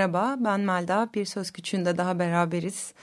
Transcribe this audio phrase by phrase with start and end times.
[0.00, 1.08] Merhaba, ben Melda.
[1.14, 2.94] Bir Söz Küçüğünde daha beraberiz.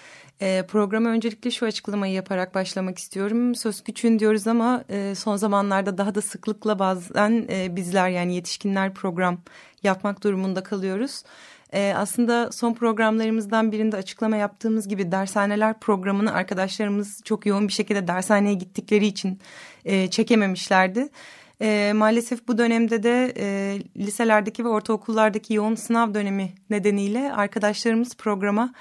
[0.42, 3.56] E, programa öncelikle şu açıklamayı yaparak başlamak istiyorum.
[3.56, 8.94] Söz Küçüğün diyoruz ama e, son zamanlarda daha da sıklıkla bazen e, bizler yani yetişkinler
[8.94, 9.38] program
[9.84, 11.24] yapmak durumunda kalıyoruz.
[11.74, 18.08] E, aslında son programlarımızdan birinde açıklama yaptığımız gibi dershaneler programını arkadaşlarımız çok yoğun bir şekilde
[18.08, 19.40] dershaneye gittikleri için
[19.86, 21.10] e, çekememişlerdi.
[21.62, 28.74] E, maalesef bu dönemde de e, liselerdeki ve ortaokullardaki yoğun sınav dönemi nedeniyle arkadaşlarımız programa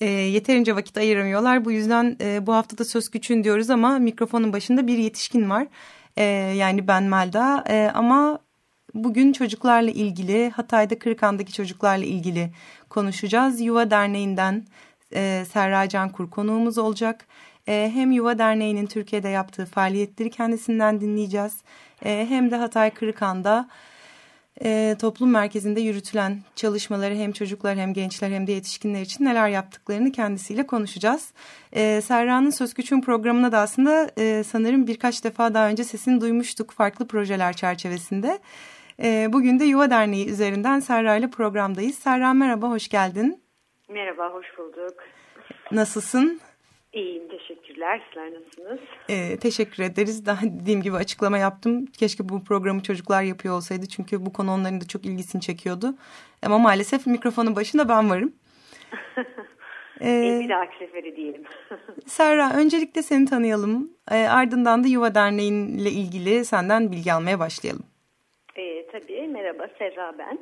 [0.00, 1.64] e, yeterince vakit ayıramıyorlar.
[1.64, 5.66] Bu yüzden e, bu haftada söz güçün diyoruz ama mikrofonun başında bir yetişkin var.
[6.16, 6.24] E,
[6.56, 8.38] yani ben Melda e, ama
[8.94, 12.50] bugün çocuklarla ilgili Hatay'da Kırıkan'daki çocuklarla ilgili
[12.88, 13.60] konuşacağız.
[13.60, 14.66] Yuva Derneği'nden
[15.14, 17.26] e, Serra Cankur konuğumuz olacak.
[17.68, 21.62] E, hem Yuva Derneği'nin Türkiye'de yaptığı faaliyetleri kendisinden dinleyeceğiz.
[22.04, 23.68] E, hem de Hatay Kırıkan'da
[24.64, 30.12] e, toplum merkezinde yürütülen çalışmaları hem çocuklar hem gençler hem de yetişkinler için neler yaptıklarını
[30.12, 31.32] kendisiyle konuşacağız.
[31.72, 36.70] E, Serra'nın Söz Güç'ün programına da aslında e, sanırım birkaç defa daha önce sesini duymuştuk
[36.70, 38.38] farklı projeler çerçevesinde.
[39.02, 41.98] E, bugün de Yuva Derneği üzerinden Serra ile programdayız.
[41.98, 43.42] Serra merhaba, hoş geldin.
[43.88, 44.94] Merhaba, hoş bulduk.
[45.72, 46.40] Nasılsın?
[46.94, 48.02] İyiyim, teşekkürler.
[48.08, 48.80] Sizler nasılsınız?
[49.08, 50.26] Ee, teşekkür ederiz.
[50.26, 51.86] Daha dediğim gibi açıklama yaptım.
[51.86, 53.86] Keşke bu programı çocuklar yapıyor olsaydı.
[53.86, 55.94] Çünkü bu konu onların da çok ilgisini çekiyordu.
[56.42, 58.32] Ama maalesef mikrofonun başında ben varım.
[60.00, 61.42] ee, bir dahaki seferi diyelim.
[62.06, 63.90] Serra, öncelikle seni tanıyalım.
[64.10, 67.84] Ee, ardından da Yuva Derneği'yle ile ilgili senden bilgi almaya başlayalım.
[68.56, 70.38] Ee, tabii, merhaba Serra ben.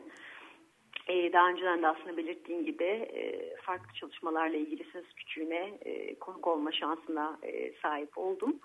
[1.08, 6.46] Ee, daha önceden de aslında belirttiğim gibi e, farklı çalışmalarla ilgili söz küçüğüne e, konuk
[6.46, 8.58] olma şansına e, sahip oldum.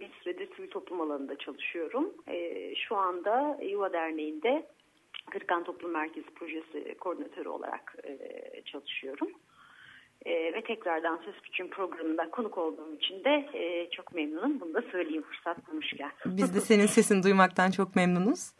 [0.00, 2.14] Bir süredir sivil toplum alanında çalışıyorum.
[2.88, 4.66] Şu anda Yuva Derneği'nde
[5.30, 7.96] Kırkan Toplum Merkezi Projesi koordinatörü olarak
[8.64, 9.28] çalışıyorum.
[10.26, 13.48] Ve tekrardan Söz Küçüğün programında konuk olduğum için de
[13.92, 14.60] çok memnunum.
[14.60, 16.10] Bunu da söyleyeyim fırsat bulmuşken.
[16.26, 18.52] Biz de senin sesini duymaktan çok memnunuz.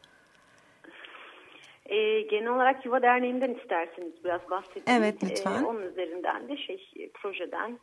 [1.91, 5.03] E, genel olarak Yuva Derneği'nden isterseniz biraz bahsedeyim.
[5.03, 5.63] Evet lütfen.
[5.63, 7.79] E, onun üzerinden de şey projeden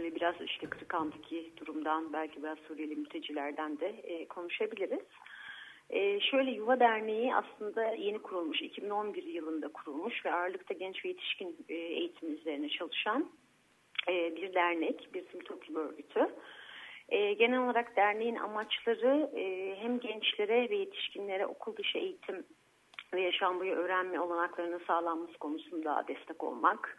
[0.00, 5.06] ve biraz işte Kırıkan'daki durumdan belki biraz Suriyeli mültecilerden de e, konuşabiliriz.
[5.90, 11.56] E, şöyle Yuva Derneği aslında yeni kurulmuş, 2011 yılında kurulmuş ve ağırlıkta genç ve yetişkin
[11.68, 13.30] e, eğitim üzerine çalışan
[14.08, 16.26] e, bir dernek, bir sivil toplum örgütü.
[17.08, 22.46] E, genel olarak derneğin amaçları e, hem gençlere ve yetişkinlere okul dışı eğitim
[23.14, 26.98] ve yaşam boyu öğrenme olanaklarının sağlanması konusunda destek olmak,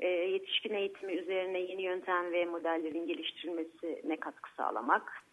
[0.00, 5.24] e, yetişkin eğitimi üzerine yeni yöntem ve modellerin geliştirilmesine katkı sağlamak,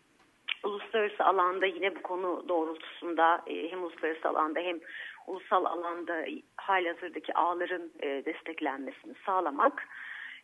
[0.63, 4.79] uluslararası alanda yine bu konu doğrultusunda e, hem uluslararası alanda hem
[5.27, 6.25] ulusal alanda
[6.57, 9.87] halihazırdaki ağların e, desteklenmesini sağlamak,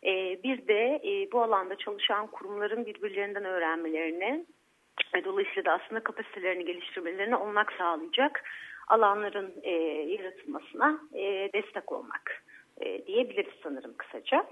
[0.04, 4.46] e, bir de e, bu alanda çalışan kurumların birbirlerinden öğrenmelerini
[5.14, 8.44] ve dolayısıyla da aslında kapasitelerini geliştirmelerine olanak sağlayacak
[8.88, 9.70] alanların e,
[10.12, 12.44] yaratılmasına e, destek olmak
[12.80, 14.46] e, diyebiliriz sanırım kısaca.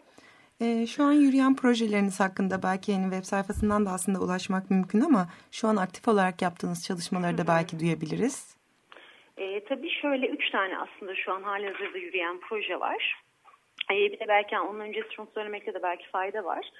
[0.60, 5.26] E, şu an yürüyen projeleriniz hakkında belki yani web sayfasından da aslında ulaşmak mümkün ama
[5.52, 8.56] şu an aktif olarak yaptığınız çalışmaları da belki duyabiliriz.
[9.36, 13.22] E, tabii şöyle üç tane aslında şu an hali hazırda yürüyen proje var.
[13.90, 16.70] E, bir de belki onun öncesi şunu söylemekte de belki fayda var.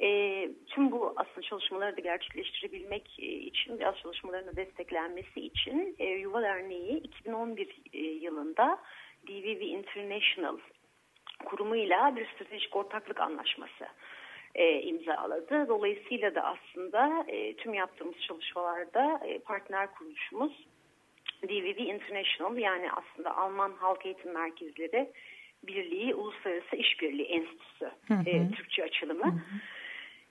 [0.00, 6.98] E, tüm bu aslında çalışmaları da gerçekleştirebilmek için, biraz çalışmalarına desteklenmesi için e, Yuva Derneği
[6.98, 8.78] 2011 e, yılında
[9.28, 10.58] DVV International
[11.44, 13.86] kurumuyla bir stratejik ortaklık anlaşması
[14.54, 15.68] e, imzaladı.
[15.68, 20.52] Dolayısıyla da aslında e, tüm yaptığımız çalışmalarda e, partner kuruluşumuz
[21.42, 25.10] DVV International yani aslında Alman Halk Eğitim Merkezleri
[25.62, 28.30] Birliği Uluslararası İşbirliği Enstitüsü hı hı.
[28.30, 29.26] E, Türkçe açılımı.
[29.26, 29.60] Hı hı.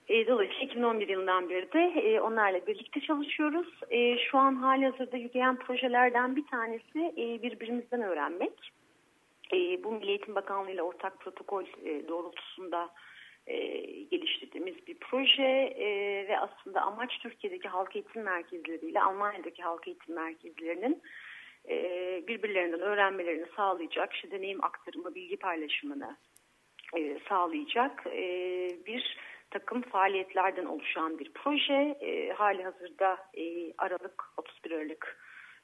[0.08, 3.80] E, dolayısıyla 2011 yılından beri de e, onlarla birlikte çalışıyoruz.
[3.90, 8.72] E, şu an hali hazırda yürüyen projelerden bir tanesi e, birbirimizden öğrenmek.
[9.84, 11.64] Bu Milli Eğitim Bakanlığı ile ortak protokol
[12.08, 12.90] doğrultusunda
[14.10, 15.74] geliştirdiğimiz bir proje
[16.28, 21.02] ve aslında amaç Türkiye'deki halk eğitim merkezleriyle Almanya'daki halk eğitim merkezlerinin
[22.28, 26.16] birbirlerinden öğrenmelerini sağlayacak, işte deneyim aktarımı, bilgi paylaşımını
[27.28, 29.16] sağlayacak e, bir
[29.52, 31.96] takım faaliyetlerden oluşan bir proje.
[32.00, 35.18] E, hali hazırda e, Aralık 31 Aralık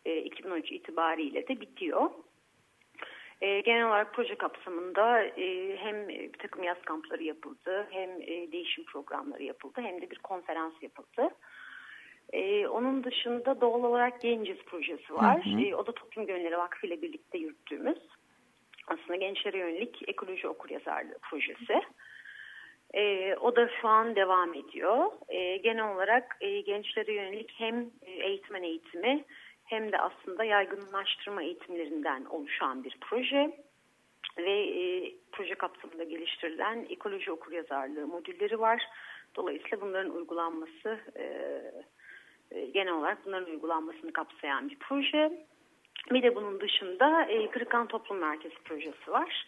[0.05, 2.11] e, 2013 itibariyle de bitiyor.
[3.41, 8.85] E, genel olarak proje kapsamında e, hem bir takım yaz kampları yapıldı, hem e, değişim
[8.85, 11.31] programları yapıldı, hem de bir konferans yapıldı.
[12.33, 15.45] E, onun dışında doğal olarak Genciz projesi var.
[15.45, 15.61] Hı hı.
[15.61, 17.99] E, o da Toplum Gönülleri Vakfı ile birlikte yürüttüğümüz
[18.89, 21.81] aslında gençlere yönelik ekoloji okuryazarlığı projesi.
[22.95, 25.11] E, o da şu an devam ediyor.
[25.29, 29.25] E, genel olarak e, gençlere yönelik hem e, eğitmen eğitimi
[29.65, 33.57] hem de aslında yaygınlaştırma eğitimlerinden oluşan bir proje
[34.39, 38.83] ve e, proje kapsamında geliştirilen ekoloji okuryazarlığı modülleri var.
[39.37, 41.25] Dolayısıyla bunların uygulanması e,
[42.51, 45.47] e, genel olarak bunların uygulanmasını kapsayan bir proje.
[46.11, 49.47] Bir de bunun dışında e, Kırıkan Toplum Merkezi projesi var.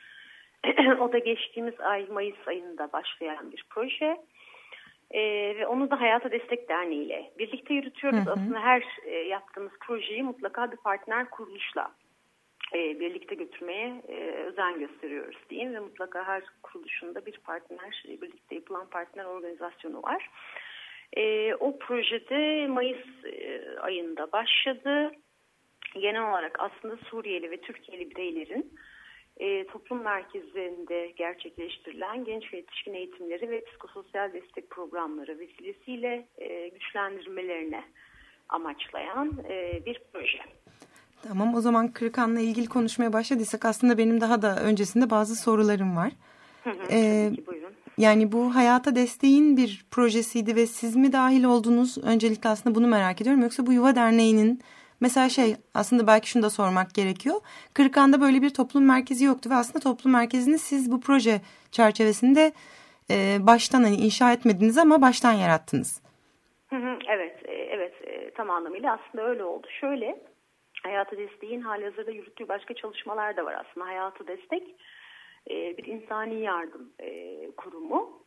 [1.01, 4.17] O da geçtiğimiz ay Mayıs ayında başlayan bir proje.
[5.11, 5.21] E,
[5.59, 8.27] ve onu da Hayata Destek Derneği ile birlikte yürütüyoruz.
[8.27, 8.33] Hı hı.
[8.33, 11.95] Aslında her e, yaptığımız projeyi mutlaka bir partner kuruluşla
[12.75, 15.75] e, birlikte götürmeye e, özen gösteriyoruz diyeyim.
[15.75, 20.31] Ve mutlaka her kuruluşunda bir partner, e, birlikte yapılan partner organizasyonu var.
[21.17, 25.13] E, o projede Mayıs e, ayında başladı.
[26.01, 28.73] Genel olarak aslında Suriyeli ve Türkiye'li bireylerin
[29.41, 37.85] e, toplum merkezlerinde gerçekleştirilen genç ve yetişkin eğitimleri ve psikososyal destek programları vesilesiyle e, güçlendirmelerine
[38.49, 40.39] amaçlayan e, bir proje.
[41.23, 46.13] Tamam o zaman Kırıkan'la ilgili konuşmaya başladıysak aslında benim daha da öncesinde bazı sorularım var.
[46.65, 47.73] Hı hı, ee, ki, buyurun.
[47.99, 51.99] Yani bu hayata desteğin bir projesiydi ve siz mi dahil oldunuz?
[51.99, 53.43] Öncelikle aslında bunu merak ediyorum.
[53.43, 54.61] Yoksa bu Yuva Derneği'nin
[55.01, 57.37] Mesela şey aslında belki şunu da sormak gerekiyor.
[57.75, 62.53] Kırıkan'da böyle bir toplum merkezi yoktu ve aslında toplum merkezini siz bu proje çerçevesinde
[63.11, 66.03] e, baştan hani inşa etmediniz ama baştan yarattınız.
[67.09, 69.67] evet, e, evet e, tam anlamıyla aslında öyle oldu.
[69.81, 70.21] Şöyle
[70.83, 73.87] Hayatı Destek'in hali hazırda yürüttüğü başka çalışmalar da var aslında.
[73.87, 74.63] Hayatı Destek
[75.51, 76.93] e, bir insani yardım
[77.57, 78.23] kurumu.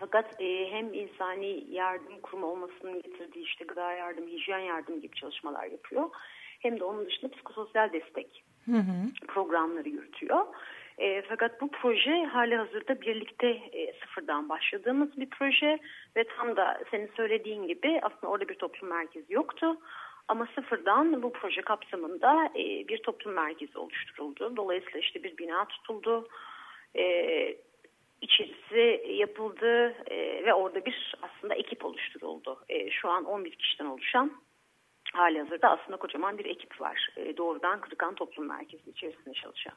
[0.00, 5.64] Fakat e, hem insani yardım kurumu olmasının getirdiği işte gıda yardım, hijyen yardım gibi çalışmalar
[5.64, 6.10] yapıyor.
[6.60, 9.26] Hem de onun dışında psikososyal destek hı hı.
[9.28, 10.46] programları yürütüyor.
[10.98, 15.78] E, fakat bu proje hali hazırda birlikte e, sıfırdan başladığımız bir proje
[16.16, 19.76] ve tam da senin söylediğin gibi aslında orada bir toplum merkezi yoktu.
[20.28, 24.56] Ama sıfırdan bu proje kapsamında e, bir toplum merkezi oluşturuldu.
[24.56, 26.28] Dolayısıyla işte bir bina tutuldu.
[26.96, 27.02] E,
[28.22, 32.64] içerisi yapıldı e, ve orada bir aslında ekip oluşturuldu.
[32.68, 34.32] E, şu an 11 kişiden oluşan
[35.12, 37.08] hali hazırda aslında kocaman bir ekip var.
[37.16, 39.74] E, doğrudan Kırıkan Toplum Merkezi içerisinde çalışan.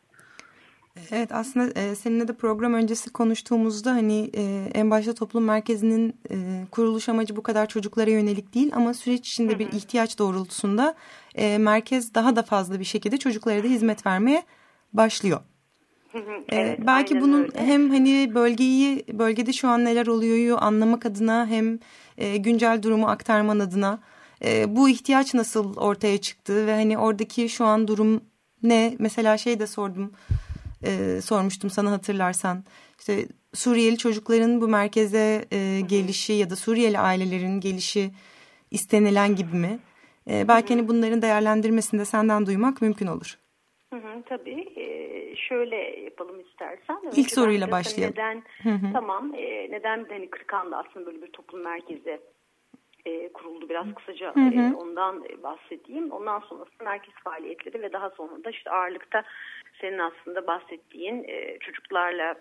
[1.12, 6.36] Evet aslında e, seninle de program öncesi konuştuğumuzda hani e, en başta toplum merkezinin e,
[6.72, 9.60] kuruluş amacı bu kadar çocuklara yönelik değil ama süreç içinde hı hı.
[9.60, 10.96] bir ihtiyaç doğrultusunda
[11.36, 14.44] e, merkez daha da fazla bir şekilde çocuklara da hizmet vermeye
[14.94, 15.40] başlıyor.
[16.16, 17.66] Ee, evet, belki bunun öyle.
[17.66, 21.80] hem hani bölgeyi bölgede şu an neler oluyor anlamak adına hem
[22.18, 24.00] e, güncel durumu aktarman adına
[24.46, 28.22] e, bu ihtiyaç nasıl ortaya çıktı ve hani oradaki şu an durum
[28.64, 30.12] ne mesela şey de sordum
[30.84, 32.64] e, sormuştum sana hatırlarsan
[33.00, 38.12] işte Suriyeli çocukların bu merkeze e, gelişi ya da Suriyeli ailelerin gelişi
[38.72, 39.80] istenilen gibi mi?
[40.30, 43.38] E, belki hani bunların değerlendirmesinde senden duymak mümkün olur.
[43.94, 44.66] Hı hı, tabii.
[44.78, 46.98] Ee, şöyle yapalım istersen.
[47.16, 48.16] İlk soruyla başlayalım.
[48.18, 48.94] Neden, hı hı.
[48.94, 49.34] Tamam.
[49.36, 52.20] E, neden hani Kırıkan'da aslında böyle bir toplum merkezi
[53.06, 53.70] e, kuruldu.
[53.70, 54.72] Biraz kısaca hı hı.
[54.72, 56.12] E, ondan bahsedeyim.
[56.12, 59.24] Ondan sonrası merkez faaliyetleri ve daha sonra da işte ağırlıkta
[59.82, 62.36] senin aslında bahsettiğin e, çocuklarla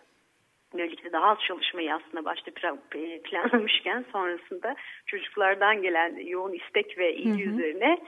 [0.74, 2.50] birlikte daha az çalışmayı aslında başta
[3.24, 7.54] planlamışken sonrasında çocuklardan gelen yoğun istek ve ilgi hı hı.
[7.54, 7.98] üzerine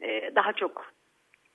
[0.00, 0.92] e, daha çok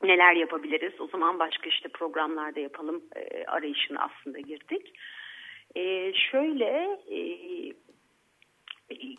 [0.03, 1.01] neler yapabiliriz?
[1.01, 4.93] O zaman başka işte programlarda yapalım e, arayışına aslında girdik.
[5.75, 7.19] E, şöyle e,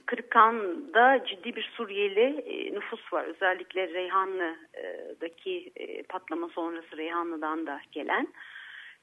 [0.07, 3.25] Kırıkhan'da ciddi bir Suriyeli e, nüfus var.
[3.25, 8.29] Özellikle Reyhanlı'daki e, patlama sonrası Reyhanlı'dan da gelen.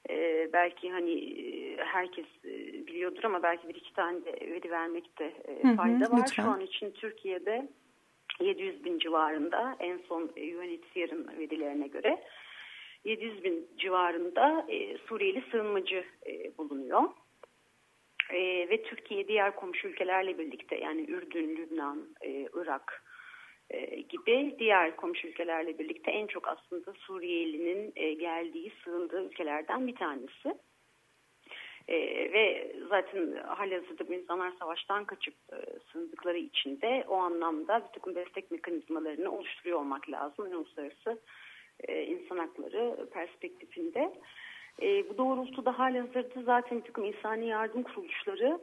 [0.09, 2.53] E, belki hani e, herkes e,
[2.87, 6.17] biliyordur ama belki bir iki tane de veri vermekte e, fayda hı hı, var.
[6.17, 6.43] Lütfen.
[6.43, 7.67] Şu an için Türkiye'de
[8.41, 12.23] 700 bin civarında en son UNHCR'ın verilerine göre
[13.05, 17.03] 700 bin civarında e, Suriyeli sığınmacı e, bulunuyor.
[18.33, 23.03] E, ve Türkiye diğer komşu ülkelerle birlikte yani Ürdün, Lübnan, e, Irak,
[23.69, 29.95] e, gibi diğer komşu ülkelerle birlikte en çok aslında Suriyelinin e, geldiği, sığındığı ülkelerden bir
[29.95, 30.57] tanesi.
[31.87, 31.97] E,
[32.33, 35.57] ve zaten halihazırda bu insanlar savaştan kaçıp e,
[35.91, 40.45] sığındıkları için de o anlamda bir takım destek mekanizmalarını oluşturuyor olmak lazım.
[40.45, 41.19] Uluslararası
[41.79, 44.13] e, insan hakları perspektifinde.
[44.81, 48.59] E, bu doğrultuda halihazırda zaten bir takım insani yardım kuruluşları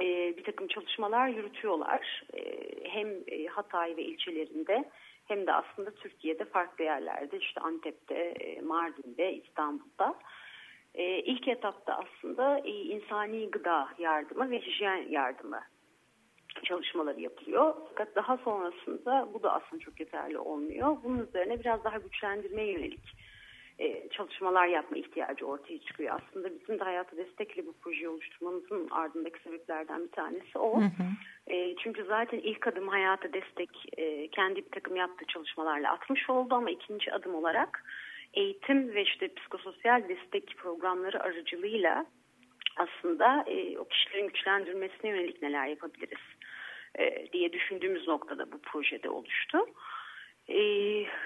[0.00, 2.24] e, bir takım çalışmalar yürütüyorlar.
[2.34, 2.42] E,
[2.84, 4.84] hem e, Hatay ve ilçelerinde
[5.28, 10.14] hem de aslında Türkiye'de farklı yerlerde işte Antep'te, e, Mardin'de, İstanbul'da.
[10.94, 15.60] E, ilk etapta aslında e, insani gıda yardımı ve hijyen yardımı
[16.64, 17.74] çalışmaları yapılıyor.
[17.88, 20.96] Fakat daha sonrasında bu da aslında çok yeterli olmuyor.
[21.04, 23.16] Bunun üzerine biraz daha güçlendirmeye yönelik
[23.80, 26.20] e, çalışmalar yapma ihtiyacı ortaya çıkıyor.
[26.20, 30.80] Aslında bizim de hayata destekle bu projeyi oluşturmamızın ardındaki sebeplerden bir tanesi o.
[30.80, 31.54] Hı hı.
[31.54, 36.54] E, çünkü zaten ilk adım hayata destek e, kendi bir takım yaptığı çalışmalarla atmış oldu
[36.54, 37.84] ama ikinci adım olarak
[38.34, 42.06] eğitim ve işte psikososyal destek programları aracılığıyla
[42.76, 46.18] aslında e, o kişilerin güçlendirmesine yönelik neler yapabiliriz
[46.98, 49.58] e, diye düşündüğümüz noktada bu projede oluştu.
[50.48, 50.60] E,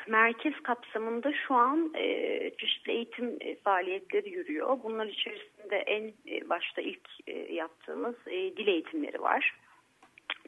[0.08, 4.78] merkez kapsamında şu an e, çeşitli eğitim e, faaliyetleri yürüyor.
[4.82, 9.54] Bunlar içerisinde en e, başta ilk e, yaptığımız e, dil eğitimleri var.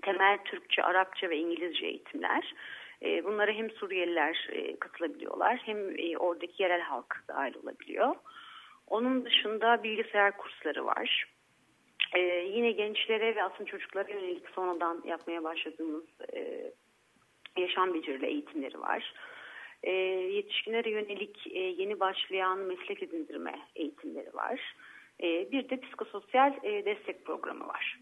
[0.02, 2.54] Temel Türkçe, Arapça ve İngilizce eğitimler.
[3.02, 8.14] E, bunlara hem Suriyeliler e, katılabiliyorlar hem e, oradaki yerel halk dahil olabiliyor.
[8.86, 11.24] Onun dışında bilgisayar kursları var.
[12.44, 16.72] Yine gençlere ve aslında çocuklara yönelik sonradan yapmaya başladığımız e,
[17.56, 19.14] yaşam becerileri eğitimleri var.
[20.32, 24.74] Yetişkinlere yönelik yeni başlayan meslek edindirme eğitimleri var.
[25.22, 27.98] Bir de psikososyal destek programı var.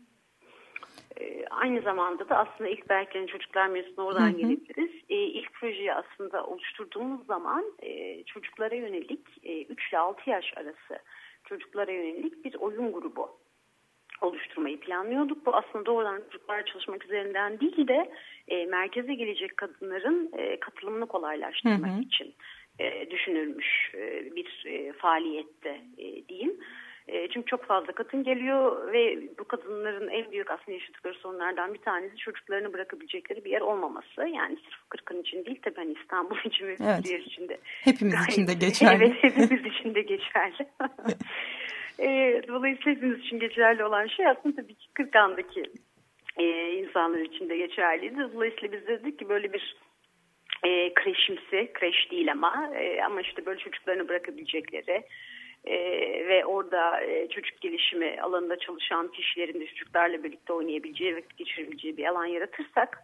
[1.21, 4.37] E, aynı zamanda da aslında ilk belki çocuklar mevzusuna oradan hı hı.
[4.37, 4.91] gelebiliriz.
[5.09, 11.03] E, ilk projeyi aslında oluşturduğumuz zaman e, çocuklara yönelik e, 3 ile 6 yaş arası
[11.45, 13.31] çocuklara yönelik bir oyun grubu
[14.21, 15.47] oluşturmayı planlıyorduk.
[15.47, 18.11] Bu aslında doğrudan çocuklar çalışmak üzerinden değil de
[18.49, 22.01] e, merkeze gelecek kadınların e, katılımını kolaylaştırmak hı hı.
[22.01, 22.35] için
[22.79, 26.61] e, düşünülmüş e, bir e, faaliyette e, diyeyim.
[27.09, 31.79] E, çünkü çok fazla kadın geliyor ve bu kadınların en büyük aslında yaşadıkları sorunlardan bir
[31.79, 34.21] tanesi çocuklarını bırakabilecekleri bir yer olmaması.
[34.21, 37.05] Yani sırf Kırkın için değil tabii hani İstanbul için ve evet.
[37.05, 37.59] diğer için de.
[37.65, 39.05] Hepimiz gayet, için de geçerli.
[39.05, 40.69] Evet hepimiz için de geçerli.
[41.99, 45.63] e, dolayısıyla hepimiz için geçerli olan şey aslında tabii ki Kırkan'daki
[46.37, 48.17] e, insanlar için de geçerliydi.
[48.35, 49.77] Dolayısıyla biz dedik ki böyle bir
[50.65, 55.05] e, kreşimsi, kreş değil ama e, ama işte böyle çocuklarını bırakabilecekleri
[55.65, 55.77] e,
[56.29, 62.07] ve orada e, çocuk gelişimi alanında çalışan kişilerin de çocuklarla birlikte oynayabileceği ve geçirebileceği bir
[62.07, 62.99] alan yaratırsak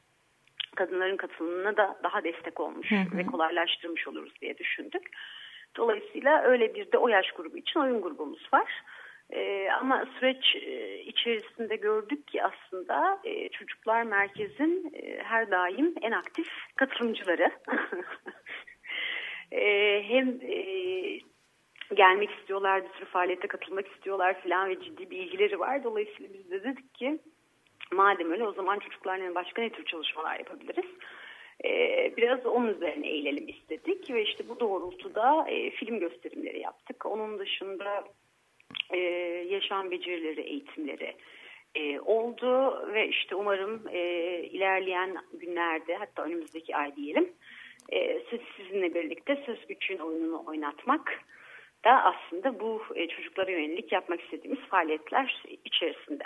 [0.76, 3.18] kadınların katılımına da daha destek olmuş hı hı.
[3.18, 5.02] ve kolaylaştırmış oluruz diye düşündük.
[5.76, 8.82] Dolayısıyla öyle bir de o yaş grubu için oyun grubumuz var.
[9.32, 16.12] Ee, ama süreç e, içerisinde gördük ki aslında e, çocuklar merkezin e, her daim en
[16.12, 17.50] aktif katılımcıları.
[19.52, 21.29] e, hem e,
[21.94, 25.84] gelmek istiyorlar, bir sürü faaliyete katılmak istiyorlar falan ve ciddi bir ilgileri var.
[25.84, 27.18] Dolayısıyla biz de dedik ki
[27.92, 30.90] madem öyle o zaman çocuklarla başka ne tür çalışmalar yapabiliriz?
[31.64, 37.06] Ee, biraz onun üzerine eğilelim istedik ve işte bu doğrultuda e, film gösterimleri yaptık.
[37.06, 38.04] Onun dışında
[38.90, 38.98] e,
[39.48, 41.14] yaşam becerileri eğitimleri
[41.74, 44.00] e, oldu ve işte umarım e,
[44.42, 47.32] ilerleyen günlerde hatta önümüzdeki ay diyelim
[47.92, 51.20] e, siz sizinle birlikte söz güçün oyununu oynatmak
[51.84, 56.24] da aslında bu e, çocuklara yönelik yapmak istediğimiz faaliyetler içerisinde.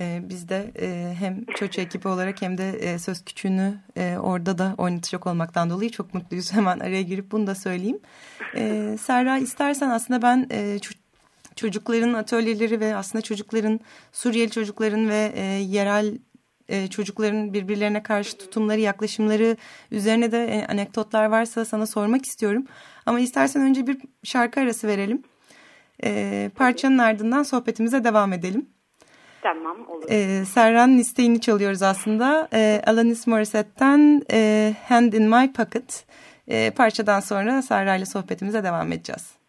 [0.00, 4.58] Ee, biz de e, hem Çoçu ekibi olarak hem de e, Söz Küçüğünü e, orada
[4.58, 6.52] da oynatacak olmaktan dolayı çok mutluyuz.
[6.56, 8.00] Hemen araya girip bunu da söyleyeyim.
[8.56, 10.78] E, Serra istersen aslında ben e,
[11.56, 13.80] çocukların atölyeleri ve aslında çocukların
[14.12, 16.18] Suriyeli çocukların ve e, yerel
[16.70, 19.56] e, çocukların birbirlerine karşı tutumları, yaklaşımları
[19.90, 22.64] üzerine de e, anekdotlar varsa sana sormak istiyorum.
[23.06, 25.22] Ama istersen önce bir şarkı arası verelim.
[26.04, 28.66] E, parçanın ardından sohbetimize devam edelim.
[29.42, 30.04] Tamam olur.
[30.10, 32.48] Ee, Serra'nın isteğini çalıyoruz aslında.
[32.52, 36.06] Ee, Alanis Morissette'den e, Hand in My Pocket.
[36.76, 39.39] Parçadan sonra Serra ile sohbetimize devam edeceğiz.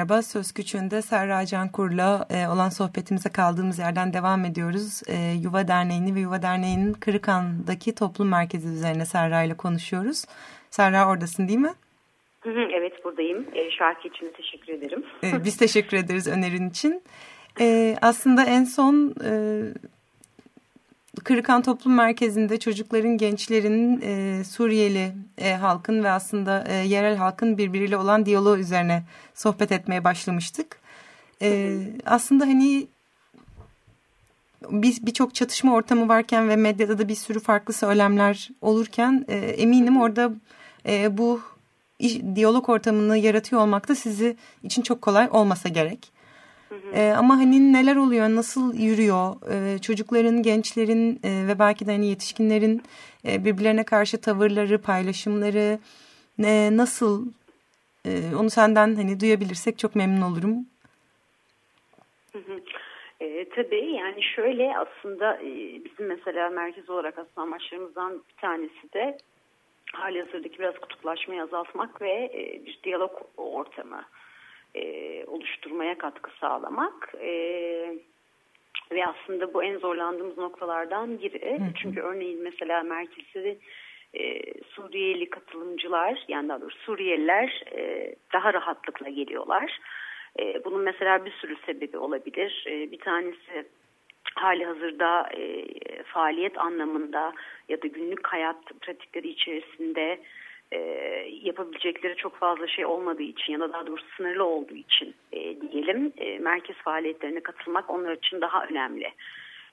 [0.00, 0.22] Merhaba.
[0.22, 5.02] Söz Küçüğü'nde Serra Cankur'la e, olan sohbetimize kaldığımız yerden devam ediyoruz.
[5.08, 10.24] E, Yuva Derneği'ni ve Yuva Derneği'nin Kırıkan'daki toplum merkezi üzerine Serra ile konuşuyoruz.
[10.70, 11.74] Serra oradasın değil mi?
[12.46, 13.46] Evet buradayım.
[13.54, 15.04] E, şarkı için teşekkür ederim.
[15.24, 17.02] E, biz teşekkür ederiz önerin için.
[17.60, 19.32] E, aslında en son e,
[21.24, 27.96] Kırıkan Toplum Merkezi'nde çocukların, gençlerin, e, Suriyeli e, halkın ve aslında e, yerel halkın birbiriyle
[27.96, 29.02] olan diyaloğu üzerine
[29.34, 30.80] sohbet etmeye başlamıştık.
[31.42, 32.86] E, aslında hani
[34.72, 40.32] birçok çatışma ortamı varken ve medyada da bir sürü farklı söylemler olurken e, eminim orada
[40.88, 41.40] e, bu
[41.98, 46.19] iş, diyalog ortamını yaratıyor olmak da sizi için çok kolay olmasa gerek.
[46.94, 49.34] E, ama hani neler oluyor, nasıl yürüyor?
[49.52, 52.82] E, çocukların, gençlerin e, ve belki de hani yetişkinlerin
[53.26, 55.78] e, birbirlerine karşı tavırları, paylaşımları
[56.44, 57.26] e, nasıl?
[58.04, 60.66] E, onu senden hani duyabilirsek çok memnun olurum.
[63.20, 69.18] E, tabii yani şöyle aslında e, bizim mesela merkez olarak aslında amaçlarımızdan bir tanesi de
[69.92, 74.04] hali hazırdaki biraz kutuplaşmayı azaltmak ve e, bir diyalog ortamı
[74.74, 77.14] e, oluşturmaya katkı sağlamak.
[77.20, 77.30] E,
[78.92, 81.58] ve aslında bu en zorlandığımız noktalardan biri.
[81.58, 81.70] Hı hı.
[81.82, 83.58] Çünkü örneğin mesela merkezde
[84.14, 89.80] e, Suriyeli katılımcılar yani daha doğrusu Suriyeliler e, daha rahatlıkla geliyorlar.
[90.40, 92.64] E, bunun mesela bir sürü sebebi olabilir.
[92.68, 93.68] E, bir tanesi
[94.34, 95.66] hali hazırda e,
[96.02, 97.32] faaliyet anlamında
[97.68, 100.20] ya da günlük hayat pratikleri içerisinde
[100.72, 100.78] e,
[101.42, 106.12] yapabilecekleri çok fazla şey olmadığı için ya da daha doğrusu sınırlı olduğu için e, diyelim
[106.18, 109.12] e, merkez faaliyetlerine katılmak onlar için daha önemli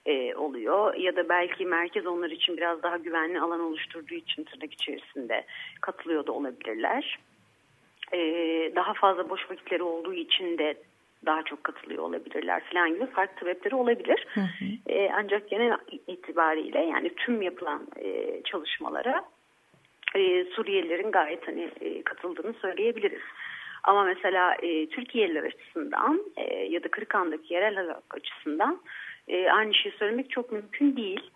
[0.06, 0.94] e, oluyor.
[0.94, 5.46] Ya da belki merkez onlar için biraz daha güvenli alan oluşturduğu için tırnak içerisinde
[5.82, 7.20] katılıyor da olabilirler.
[8.14, 8.20] E,
[8.76, 10.76] daha fazla boş vakitleri olduğu için de
[11.26, 14.28] daha çok katılıyor olabilirler falan gibi farklı sebepleri olabilir.
[14.34, 14.92] Hı hı.
[14.94, 19.24] E, ancak genel itibariyle yani tüm yapılan e, çalışmalara
[20.16, 23.22] e, Suriyelilerin gayet hani e, katıldığını söyleyebiliriz.
[23.84, 28.82] Ama mesela e, Türkiye'liler açısından e, ya da Kırıkan'daki yerel halk açısından
[29.28, 31.30] e, aynı şeyi söylemek çok mümkün değil.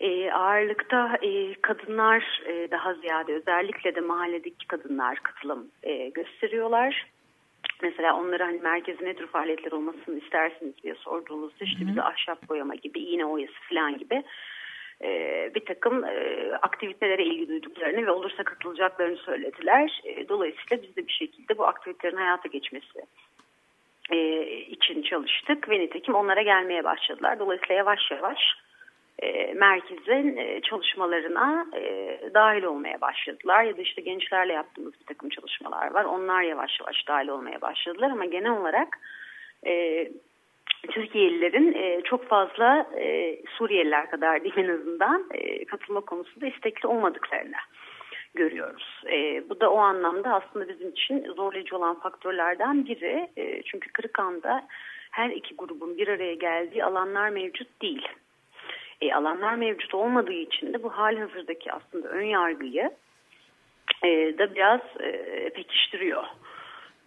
[0.00, 7.06] E, ağırlıkta e, kadınlar e, daha ziyade özellikle de mahalledeki kadınlar katılım e, gösteriyorlar.
[7.82, 12.74] Mesela onlara hani merkezin ne tür faaliyetler olmasını istersiniz diye sorduğumuzda işte bize ahşap boyama
[12.74, 14.22] gibi, iğne oyası falan gibi
[15.02, 20.00] e, bir takım e, aktivitelere ilgi duyduklarını ve olursa katılacaklarını söylediler.
[20.04, 23.00] E, dolayısıyla biz de bir şekilde bu aktivitelerin hayata geçmesi
[24.10, 27.38] e, için çalıştık ve nitekim onlara gelmeye başladılar.
[27.38, 28.38] Dolayısıyla yavaş yavaş
[29.18, 33.64] e, merkezin e, çalışmalarına e, dahil olmaya başladılar.
[33.64, 36.04] Ya da işte gençlerle yaptığımız bir takım çalışmalar var.
[36.04, 38.98] Onlar yavaş yavaş dahil olmaya başladılar ama genel olarak
[39.66, 40.04] e,
[40.90, 47.56] Türkiye'lilerin e, çok fazla e, Suriyeliler kadar en azından e, katılma konusunda istekli olmadıklarını
[48.34, 49.02] görüyoruz.
[49.12, 53.28] E, bu da o anlamda aslında bizim için zorlayıcı olan faktörlerden biri.
[53.36, 54.66] E, çünkü Kırıkan'da
[55.10, 58.08] her iki grubun bir araya geldiği alanlar mevcut değil.
[59.00, 62.90] E, alanlar mevcut olmadığı için de bu hali hazırdaki aslında ön yargıyı
[64.04, 66.24] e, da biraz e, pekiştiriyor.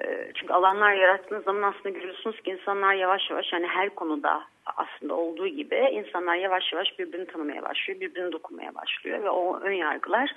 [0.05, 5.13] Ee, çünkü alanlar yarattığınız zaman aslında görüyorsunuz ki insanlar yavaş yavaş yani her konuda aslında
[5.15, 10.31] olduğu gibi insanlar yavaş yavaş birbirini tanımaya başlıyor, birbirini dokunmaya başlıyor ve o ön yargılar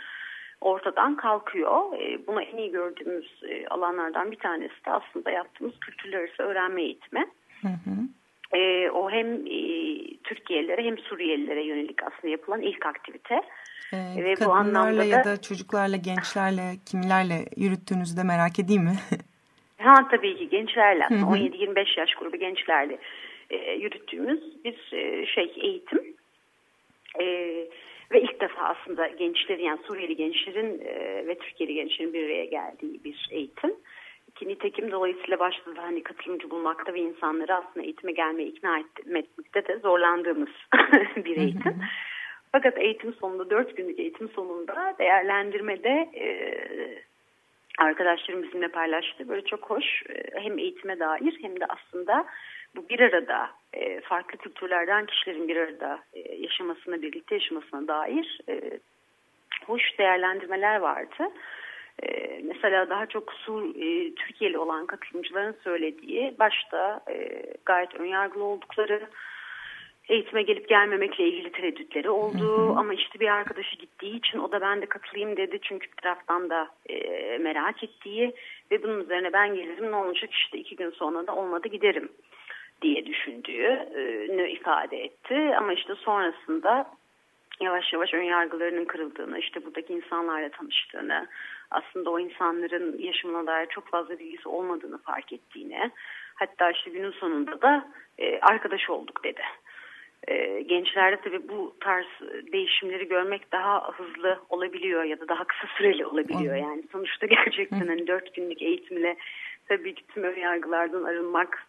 [0.61, 1.98] ortadan kalkıyor.
[1.98, 6.83] E, buna en iyi gördüğümüz e, alanlardan bir tanesi de aslında yaptığımız kültürler arası öğrenme
[6.83, 7.27] eğitimi.
[7.62, 8.59] Hı hı.
[8.59, 9.59] E, o hem e,
[10.24, 13.40] Türkiye'lilere hem Suriyelilere yönelik aslında yapılan ilk aktivite.
[13.92, 18.83] Ee, Ve kadınlarla bu anlamda da, ya da çocuklarla, gençlerle, kimlerle yürüttüğünüzü de merak edeyim
[18.83, 18.96] mi?
[19.84, 22.98] ha tabii ki gençlerle, 17-25 yaş grubu gençlerle
[23.50, 26.16] e, yürüttüğümüz bir e, şey eğitim.
[27.20, 27.24] E,
[28.12, 33.04] ve ilk defa aslında gençlerin yani Suriyeli gençlerin e, ve Türkiye'li gençlerin bir araya geldiği
[33.04, 33.74] bir eğitim.
[34.34, 39.78] Ki nitekim dolayısıyla başta hani katılımcı bulmakta ve insanları aslında eğitime gelmeye ikna etmekte de
[39.78, 40.48] zorlandığımız
[41.16, 41.80] bir eğitim.
[42.52, 46.26] Fakat eğitim sonunda dört günlük eğitim sonunda değerlendirmede e,
[47.78, 49.28] arkadaşlarım bizimle paylaştı.
[49.28, 52.26] Böyle çok hoş e, hem eğitime dair hem de aslında
[52.76, 58.40] bu bir arada e, farklı kültürlerden kişilerin bir arada e, yaşamasına, birlikte yaşamasına dair
[59.66, 61.30] hoş değerlendirmeler vardı.
[62.44, 69.08] Mesela daha çok Sur, e, Türkiye'li olan katılımcıların söylediği başta e, gayet önyargılı oldukları,
[70.08, 72.58] eğitime gelip gelmemekle ilgili tereddütleri oldu.
[72.58, 72.78] Hı hı.
[72.78, 75.58] Ama işte bir arkadaşı gittiği için o da ben de katılayım dedi.
[75.62, 78.34] Çünkü bir taraftan da e, merak ettiği
[78.70, 82.08] ve bunun üzerine ben gelirim ne olacak işte iki gün sonra da olmadı giderim
[82.82, 85.54] diye düşündüğünü ifade etti.
[85.56, 86.90] Ama işte sonrasında
[87.60, 91.26] yavaş yavaş ön yargılarının kırıldığını, işte buradaki insanlarla tanıştığını,
[91.70, 95.90] aslında o insanların yaşamına dair çok fazla bilgisi olmadığını fark ettiğini,
[96.34, 97.88] hatta işte günün sonunda da
[98.18, 99.42] e, arkadaş olduk dedi.
[100.28, 102.06] E, gençlerde tabii bu tarz
[102.52, 106.56] değişimleri görmek daha hızlı olabiliyor ya da daha kısa süreli olabiliyor.
[106.56, 109.16] Yani sonuçta gerçekten hani dört günlük eğitimle
[109.68, 111.66] tabii ki tüm ön yargılardan arınmak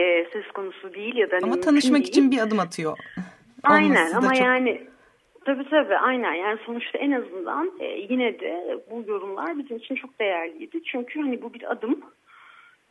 [0.00, 2.08] e, söz konusu değil ya da ama tanışmak değil.
[2.08, 2.98] için bir adım atıyor.
[3.62, 4.40] Aynen ama çok...
[4.40, 4.86] yani
[5.44, 10.18] tabii tabii aynen yani sonuçta en azından e, yine de bu yorumlar bizim için çok
[10.18, 12.00] değerliydi çünkü hani bu bir adım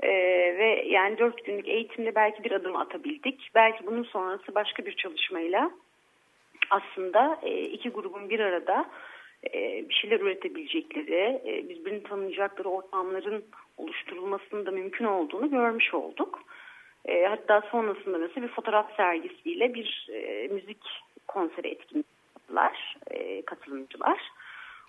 [0.05, 0.11] e,
[0.57, 5.71] ve yani dört günlük eğitimde belki bir adım atabildik belki bunun sonrası başka bir çalışmayla
[6.69, 8.85] aslında e, iki grubun bir arada
[9.53, 13.45] e, bir şeyler üretebilecekleri, e, birbirini tanıyacakları ortamların
[13.77, 16.39] oluşturulmasının da mümkün olduğunu görmüş olduk.
[17.05, 20.83] E, hatta sonrasında mesela bir fotoğraf sergisiyle bir e, müzik
[21.27, 24.31] konseri etkinlikler e, katılımcılar.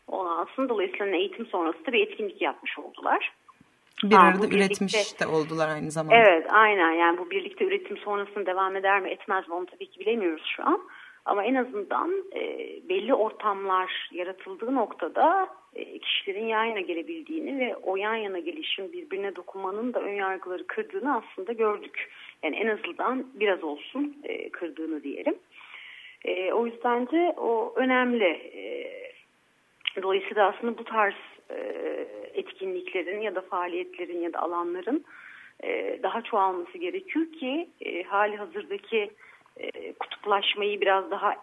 [0.07, 3.33] Ondan aslında dolayısıyla eğitim sonrası da bir etkinlik yapmış oldular.
[4.03, 6.17] Bir arada birlikte, üretmiş de oldular aynı zamanda.
[6.17, 10.01] Evet aynen yani bu birlikte üretim sonrasında devam eder mi etmez mi onu tabii ki
[10.01, 10.81] bilemiyoruz şu an.
[11.25, 12.41] Ama en azından e,
[12.89, 19.37] belli ortamlar yaratıldığı noktada e, kişilerin yan yana gelebildiğini ve o yan yana gelişim birbirine
[19.37, 22.11] dokunmanın da önyargıları kırdığını aslında gördük.
[22.43, 25.35] Yani en azından biraz olsun e, kırdığını diyelim.
[26.25, 28.29] E, o yüzden de o önemli.
[28.55, 28.87] E,
[30.03, 31.15] dolayısıyla aslında bu tarz
[31.51, 31.57] e,
[32.35, 35.05] etkinliklerin ya da faaliyetlerin ya da alanların
[35.63, 39.11] e, daha çoğalması gerekiyor ki e, hali hazırdaki
[39.57, 41.37] e, kutuplaşmayı biraz daha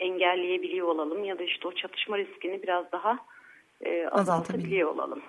[0.00, 3.18] engelleyebiliyor olalım ya da işte o çatışma riskini biraz daha
[3.80, 5.22] e, azaltabiliyor olalım.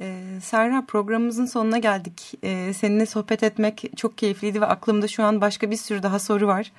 [0.00, 2.32] Ee, Serra programımızın sonuna geldik.
[2.42, 6.46] Ee, seninle sohbet etmek çok keyifliydi ve aklımda şu an başka bir sürü daha soru
[6.46, 6.72] var.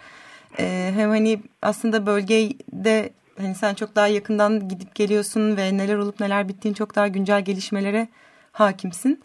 [0.59, 6.19] Ee, hem hani aslında bölgede hani sen çok daha yakından gidip geliyorsun ve neler olup
[6.19, 8.07] neler bittiğin çok daha güncel gelişmelere
[8.51, 9.23] hakimsin.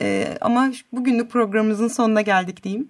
[0.00, 2.88] Ee, ama bugünlük programımızın sonuna geldik diyeyim.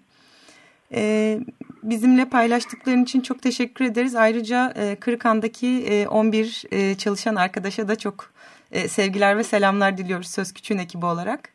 [0.95, 1.41] Ee,
[1.83, 4.15] bizimle paylaştıkların için çok teşekkür ederiz.
[4.15, 8.33] Ayrıca e, Kırıkan'daki e, 11 e, çalışan arkadaşa da çok
[8.73, 11.49] e, sevgiler ve selamlar diliyoruz Söz Küçüğün ekibi olarak.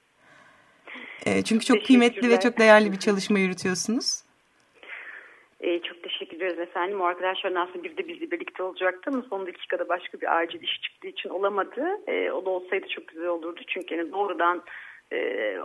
[1.26, 4.25] E, çünkü çok kıymetli ve çok değerli bir çalışma yürütüyorsunuz.
[5.66, 7.02] E, çok teşekkür ederiz efendim.
[7.02, 10.82] O arkadaşların aslında bir de bizle birlikte olacaktı ama son dakikada başka bir acil iş
[10.82, 11.86] çıktığı için olamadı.
[12.08, 13.62] E, o da olsaydı çok güzel olurdu.
[13.68, 14.64] Çünkü yani doğrudan
[15.14, 15.18] e,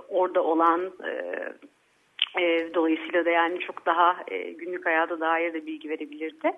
[0.09, 1.13] orada olan e,
[2.43, 6.53] e, dolayısıyla da yani çok daha e, günlük hayata dair de bilgi verebilirdi.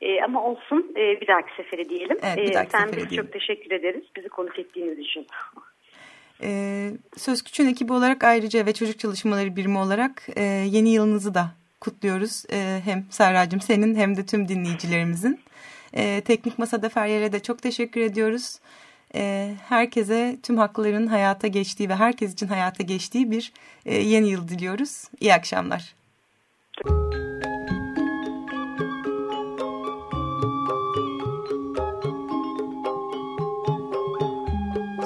[0.00, 2.18] E, ama olsun e, bir dahaki sefere diyelim.
[2.22, 5.26] Evet, bir dahaki e, sen bize çok teşekkür ederiz bizi konuk ettiğiniz için.
[6.42, 11.57] Ee, Söz Küçüğün ekibi olarak ayrıca ve çocuk çalışmaları birimi olarak e, yeni yılınızı da
[11.80, 12.44] kutluyoruz.
[12.52, 15.40] E, hem Serracığım senin hem de tüm dinleyicilerimizin.
[15.92, 18.58] E, Teknik Masa'da Feryal'e de çok teşekkür ediyoruz.
[19.14, 23.52] E, herkese tüm hakların hayata geçtiği ve herkes için hayata geçtiği bir
[23.86, 25.04] e, yeni yıl diliyoruz.
[25.20, 25.94] İyi akşamlar.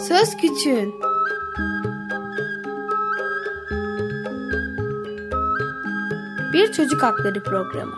[0.09, 0.95] Söz Küçüğün
[6.63, 7.97] Bir Çocuk Hakları Programı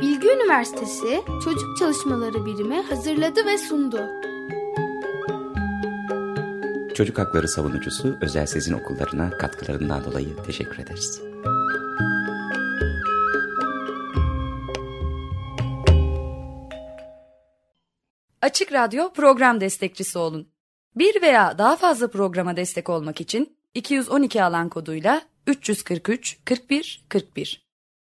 [0.00, 4.00] Bilgi Üniversitesi Çocuk Çalışmaları Birimi hazırladı ve sundu.
[6.94, 11.22] Çocuk Hakları Savunucusu Özel Sezin Okullarına katkılarından dolayı teşekkür ederiz.
[18.42, 20.48] Açık Radyo program destekçisi olun.
[20.96, 25.22] Bir veya daha fazla programa destek olmak için 212 alan koduyla
[25.54, 27.69] 343 41 41